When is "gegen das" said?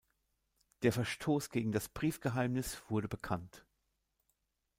1.51-1.87